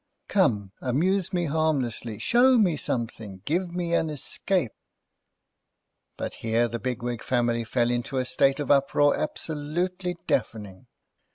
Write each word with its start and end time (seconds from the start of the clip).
Come! 0.27 0.71
Amuse 0.81 1.31
me 1.31 1.45
harmlessly, 1.45 2.17
show 2.17 2.57
me 2.57 2.75
something, 2.75 3.43
give 3.45 3.71
me 3.71 3.93
an 3.93 4.09
escape!" 4.09 4.71
But, 6.17 6.33
here 6.41 6.67
the 6.67 6.79
Bigwig 6.79 7.21
family 7.21 7.63
fell 7.63 7.91
into 7.91 8.17
a 8.17 8.25
state 8.25 8.59
of 8.59 8.71
uproar 8.71 9.15
absolutely 9.15 10.17
deafening. 10.25 10.87